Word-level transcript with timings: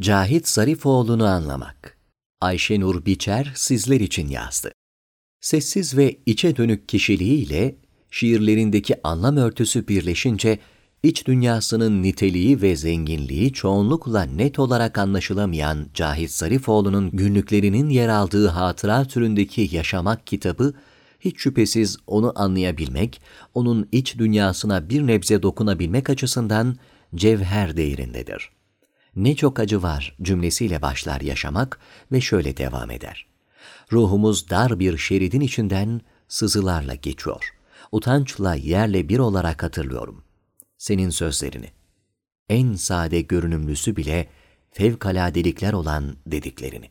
Cahit 0.00 0.48
Zarifoğlu'nu 0.48 1.26
anlamak. 1.26 1.98
Ayşenur 2.40 3.06
Biçer 3.06 3.52
sizler 3.54 4.00
için 4.00 4.28
yazdı. 4.28 4.72
Sessiz 5.40 5.96
ve 5.96 6.18
içe 6.26 6.56
dönük 6.56 6.88
kişiliğiyle 6.88 7.76
şiirlerindeki 8.10 8.94
anlam 9.04 9.36
örtüsü 9.36 9.88
birleşince 9.88 10.58
iç 11.02 11.26
dünyasının 11.26 12.02
niteliği 12.02 12.62
ve 12.62 12.76
zenginliği 12.76 13.52
çoğunlukla 13.52 14.22
net 14.22 14.58
olarak 14.58 14.98
anlaşılamayan 14.98 15.86
Cahit 15.94 16.30
Zarifoğlu'nun 16.30 17.10
günlüklerinin 17.10 17.88
yer 17.88 18.08
aldığı 18.08 18.48
hatıra 18.48 19.04
türündeki 19.04 19.68
Yaşamak 19.72 20.26
kitabı 20.26 20.74
hiç 21.20 21.38
şüphesiz 21.38 21.96
onu 22.06 22.32
anlayabilmek, 22.36 23.20
onun 23.54 23.88
iç 23.92 24.18
dünyasına 24.18 24.90
bir 24.90 25.06
nebze 25.06 25.42
dokunabilmek 25.42 26.10
açısından 26.10 26.76
cevher 27.14 27.76
değerindedir. 27.76 28.59
Ne 29.16 29.36
çok 29.36 29.58
acı 29.58 29.82
var 29.82 30.16
cümlesiyle 30.22 30.82
başlar 30.82 31.20
yaşamak 31.20 31.80
ve 32.12 32.20
şöyle 32.20 32.56
devam 32.56 32.90
eder. 32.90 33.26
Ruhumuz 33.92 34.50
dar 34.50 34.78
bir 34.78 34.98
şeridin 34.98 35.40
içinden 35.40 36.00
sızılarla 36.28 36.94
geçiyor. 36.94 37.54
Utançla 37.92 38.54
yerle 38.54 39.08
bir 39.08 39.18
olarak 39.18 39.62
hatırlıyorum. 39.62 40.24
Senin 40.78 41.10
sözlerini. 41.10 41.70
En 42.48 42.74
sade 42.74 43.20
görünümlüsü 43.20 43.96
bile 43.96 44.28
fevkaladelikler 44.70 45.72
olan 45.72 46.16
dediklerini. 46.26 46.90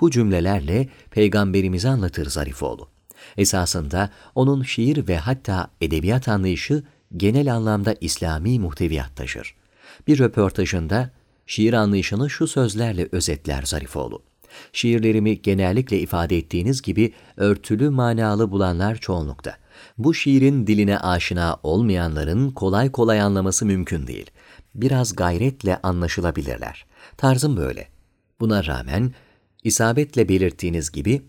Bu 0.00 0.10
cümlelerle 0.10 0.88
peygamberimizi 1.10 1.88
anlatır 1.88 2.30
Zarifoğlu. 2.30 2.88
Esasında 3.36 4.10
onun 4.34 4.62
şiir 4.62 5.08
ve 5.08 5.16
hatta 5.16 5.70
edebiyat 5.80 6.28
anlayışı 6.28 6.84
genel 7.16 7.54
anlamda 7.54 7.94
İslami 8.00 8.58
muhteviyat 8.58 9.16
taşır. 9.16 9.54
Bir 10.06 10.18
röportajında 10.18 11.10
şiir 11.52 11.72
anlayışını 11.72 12.30
şu 12.30 12.46
sözlerle 12.46 13.08
özetler 13.12 13.62
Zarifoğlu. 13.62 14.22
Şiirlerimi 14.72 15.42
genellikle 15.42 15.98
ifade 15.98 16.38
ettiğiniz 16.38 16.82
gibi 16.82 17.12
örtülü 17.36 17.90
manalı 17.90 18.50
bulanlar 18.50 18.96
çoğunlukta. 18.96 19.56
Bu 19.98 20.14
şiirin 20.14 20.66
diline 20.66 20.98
aşina 20.98 21.56
olmayanların 21.62 22.50
kolay 22.50 22.92
kolay 22.92 23.20
anlaması 23.20 23.66
mümkün 23.66 24.06
değil. 24.06 24.30
Biraz 24.74 25.16
gayretle 25.16 25.76
anlaşılabilirler. 25.82 26.86
Tarzım 27.16 27.56
böyle. 27.56 27.88
Buna 28.40 28.66
rağmen 28.66 29.14
isabetle 29.64 30.28
belirttiğiniz 30.28 30.90
gibi 30.90 31.22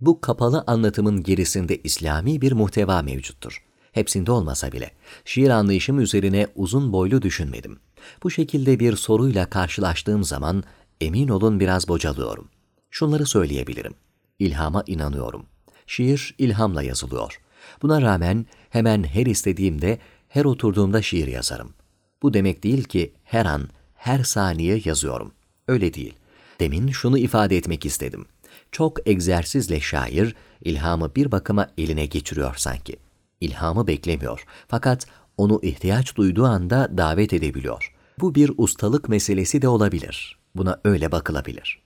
bu 0.00 0.20
kapalı 0.20 0.64
anlatımın 0.66 1.22
gerisinde 1.22 1.76
İslami 1.84 2.40
bir 2.40 2.52
muhteva 2.52 3.02
mevcuttur. 3.02 3.67
Hepsinde 3.98 4.32
olmasa 4.32 4.72
bile. 4.72 4.90
Şiir 5.24 5.50
anlayışım 5.50 6.00
üzerine 6.00 6.46
uzun 6.54 6.92
boylu 6.92 7.22
düşünmedim. 7.22 7.78
Bu 8.22 8.30
şekilde 8.30 8.80
bir 8.80 8.96
soruyla 8.96 9.50
karşılaştığım 9.50 10.24
zaman 10.24 10.64
emin 11.00 11.28
olun 11.28 11.60
biraz 11.60 11.88
bocalıyorum. 11.88 12.48
Şunları 12.90 13.26
söyleyebilirim. 13.26 13.94
İlhama 14.38 14.84
inanıyorum. 14.86 15.46
Şiir 15.86 16.34
ilhamla 16.38 16.82
yazılıyor. 16.82 17.40
Buna 17.82 18.02
rağmen 18.02 18.46
hemen 18.70 19.04
her 19.04 19.26
istediğimde, 19.26 19.98
her 20.28 20.44
oturduğumda 20.44 21.02
şiir 21.02 21.26
yazarım. 21.26 21.74
Bu 22.22 22.34
demek 22.34 22.64
değil 22.64 22.84
ki 22.84 23.12
her 23.24 23.46
an, 23.46 23.68
her 23.94 24.24
saniye 24.24 24.80
yazıyorum. 24.84 25.32
Öyle 25.68 25.94
değil. 25.94 26.14
Demin 26.60 26.88
şunu 26.88 27.18
ifade 27.18 27.56
etmek 27.56 27.86
istedim. 27.86 28.26
Çok 28.72 29.08
egzersizle 29.08 29.80
şair, 29.80 30.34
ilhamı 30.60 31.14
bir 31.14 31.32
bakıma 31.32 31.68
eline 31.78 32.06
geçiriyor 32.06 32.54
sanki. 32.56 32.96
İlhamı 33.40 33.86
beklemiyor. 33.86 34.44
Fakat 34.68 35.06
onu 35.36 35.60
ihtiyaç 35.62 36.16
duyduğu 36.16 36.44
anda 36.44 36.98
davet 36.98 37.32
edebiliyor. 37.32 37.94
Bu 38.20 38.34
bir 38.34 38.52
ustalık 38.56 39.08
meselesi 39.08 39.62
de 39.62 39.68
olabilir. 39.68 40.38
Buna 40.54 40.80
öyle 40.84 41.12
bakılabilir. 41.12 41.82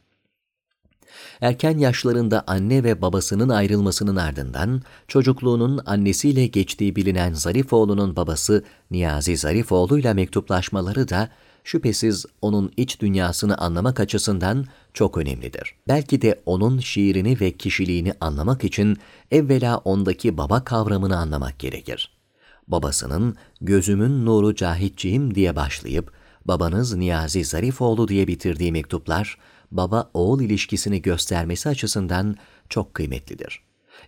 Erken 1.40 1.78
yaşlarında 1.78 2.44
anne 2.46 2.84
ve 2.84 3.02
babasının 3.02 3.48
ayrılmasının 3.48 4.16
ardından 4.16 4.82
çocukluğunun 5.08 5.80
annesiyle 5.86 6.46
geçtiği 6.46 6.96
bilinen 6.96 7.32
Zarifoğlu'nun 7.32 8.16
babası 8.16 8.64
Niyazi 8.90 9.36
Zarifoğlu 9.36 9.98
ile 9.98 10.14
mektuplaşmaları 10.14 11.08
da 11.08 11.28
şüphesiz 11.64 12.26
onun 12.42 12.72
iç 12.76 13.00
dünyasını 13.00 13.58
anlamak 13.58 14.00
açısından 14.00 14.66
çok 14.94 15.18
önemlidir. 15.18 15.74
Belki 15.88 16.22
de 16.22 16.42
onun 16.46 16.78
şiirini 16.78 17.40
ve 17.40 17.52
kişiliğini 17.52 18.12
anlamak 18.20 18.64
için 18.64 18.96
evvela 19.30 19.78
ondaki 19.78 20.36
baba 20.36 20.64
kavramını 20.64 21.18
anlamak 21.18 21.58
gerekir. 21.58 22.10
Babasının 22.68 23.36
gözümün 23.60 24.26
nuru 24.26 24.54
cahitçiyim 24.54 25.34
diye 25.34 25.56
başlayıp 25.56 26.12
babanız 26.44 26.94
Niyazi 26.94 27.44
Zarifoğlu 27.44 28.08
diye 28.08 28.28
bitirdiği 28.28 28.72
mektuplar 28.72 29.38
baba-oğul 29.70 30.40
ilişkisini 30.40 31.02
göstermesi 31.02 31.68
açısından 31.68 32.36
çok 32.68 32.94
kıymetlidir. 32.94 33.62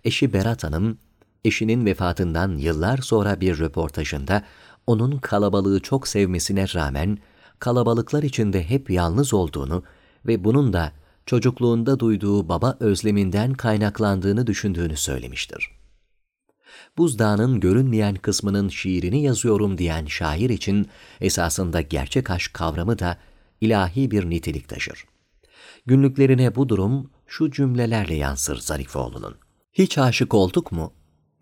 Eşi 0.05 0.33
Berat 0.33 0.65
Hanım, 0.65 0.99
eşinin 1.45 1.87
vefatından 1.87 2.57
yıllar 2.57 2.99
sonra 2.99 3.41
bir 3.41 3.59
röportajında 3.59 4.43
onun 4.87 5.19
kalabalığı 5.19 5.81
çok 5.81 6.09
sevmesine 6.09 6.67
rağmen 6.75 7.19
kalabalıklar 7.59 8.23
içinde 8.23 8.71
hep 8.71 8.91
yalnız 8.91 9.35
olduğunu 9.35 9.83
ve 10.27 10.45
bunun 10.45 10.73
da 10.73 10.93
çocukluğunda 11.27 11.99
duyduğu 11.99 12.49
baba 12.49 12.77
özleminden 12.81 13.53
kaynaklandığını 13.53 14.47
düşündüğünü 14.47 14.97
söylemiştir. 14.97 15.71
Buzdağının 16.99 17.61
görünmeyen 17.61 18.15
kısmının 18.15 18.69
şiirini 18.69 19.23
yazıyorum 19.23 19.79
diyen 19.79 20.07
şair 20.07 20.51
için 20.51 20.89
esasında 21.21 21.81
gerçek 21.81 22.31
aşk 22.31 22.55
kavramı 22.55 22.99
da 22.99 23.19
ilahi 23.61 24.11
bir 24.11 24.31
nitelik 24.31 24.69
taşır. 24.69 25.05
Günlüklerine 25.87 26.55
bu 26.55 26.69
durum 26.69 27.11
şu 27.27 27.51
cümlelerle 27.51 28.15
yansır 28.15 28.59
Zarifoğlu'nun. 28.59 29.37
Hiç 29.73 29.99
aşık 29.99 30.35
olduk 30.35 30.73
mu? 30.73 30.93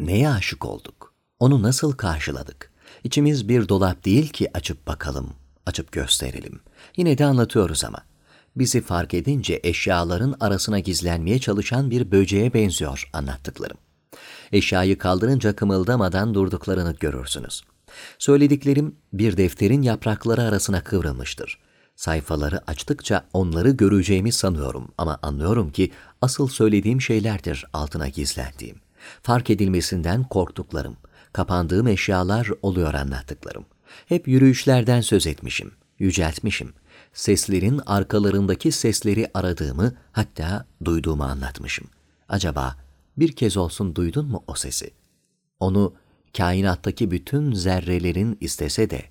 Neye 0.00 0.30
aşık 0.30 0.64
olduk? 0.64 1.14
Onu 1.38 1.62
nasıl 1.62 1.92
karşıladık? 1.92 2.72
İçimiz 3.04 3.48
bir 3.48 3.68
dolap 3.68 4.04
değil 4.04 4.28
ki 4.28 4.50
açıp 4.54 4.86
bakalım, 4.86 5.30
açıp 5.66 5.92
gösterelim. 5.92 6.60
Yine 6.96 7.18
de 7.18 7.24
anlatıyoruz 7.24 7.84
ama. 7.84 7.98
Bizi 8.56 8.80
fark 8.80 9.14
edince 9.14 9.60
eşyaların 9.62 10.36
arasına 10.40 10.78
gizlenmeye 10.78 11.38
çalışan 11.38 11.90
bir 11.90 12.10
böceğe 12.10 12.54
benziyor 12.54 13.10
anlattıklarım. 13.12 13.76
Eşyayı 14.52 14.98
kaldırınca 14.98 15.56
kımıldamadan 15.56 16.34
durduklarını 16.34 16.96
görürsünüz. 17.00 17.62
Söylediklerim 18.18 18.96
bir 19.12 19.36
defterin 19.36 19.82
yaprakları 19.82 20.42
arasına 20.42 20.84
kıvrılmıştır. 20.84 21.58
Sayfaları 21.96 22.60
açtıkça 22.66 23.24
onları 23.32 23.70
göreceğimi 23.70 24.32
sanıyorum 24.32 24.88
ama 24.98 25.18
anlıyorum 25.22 25.72
ki 25.72 25.92
asıl 26.20 26.48
söylediğim 26.48 27.00
şeylerdir 27.00 27.66
altına 27.72 28.08
gizlendiğim. 28.08 28.76
Fark 29.22 29.50
edilmesinden 29.50 30.24
korktuklarım, 30.24 30.96
kapandığım 31.32 31.88
eşyalar 31.88 32.48
oluyor 32.62 32.94
anlattıklarım. 32.94 33.64
Hep 34.06 34.28
yürüyüşlerden 34.28 35.00
söz 35.00 35.26
etmişim, 35.26 35.72
yüceltmişim. 35.98 36.72
Seslerin 37.12 37.80
arkalarındaki 37.86 38.72
sesleri 38.72 39.30
aradığımı, 39.34 39.94
hatta 40.12 40.66
duyduğumu 40.84 41.25
anlatmışım. 41.25 41.86
Acaba 42.28 42.76
bir 43.16 43.32
kez 43.32 43.56
olsun 43.56 43.94
duydun 43.94 44.26
mu 44.26 44.44
o 44.47 44.54
sesi? 44.54 44.91
Onu 45.60 45.94
kainattaki 46.36 47.10
bütün 47.10 47.52
zerrelerin 47.52 48.38
istese 48.41 48.91
de, 48.91 49.04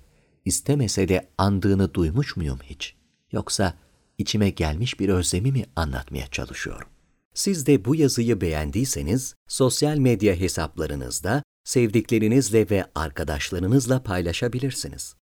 istemese 0.44 1.08
de 1.08 1.28
andığını 1.38 1.94
duymuş 1.94 2.36
muyum 2.36 2.58
hiç? 2.62 2.94
Yoksa 3.32 3.74
içime 4.18 4.50
gelmiş 4.50 5.00
bir 5.00 5.08
özlemi 5.08 5.52
mi 5.52 5.64
anlatmaya 5.76 6.26
çalışıyorum? 6.26 6.88
Siz 7.34 7.66
de 7.66 7.84
bu 7.84 7.96
yazıyı 7.96 8.40
beğendiyseniz 8.40 9.34
sosyal 9.48 9.96
medya 9.96 10.34
hesaplarınızda 10.34 11.42
sevdiklerinizle 11.64 12.70
ve 12.70 12.84
arkadaşlarınızla 12.94 14.02
paylaşabilirsiniz. 14.02 15.22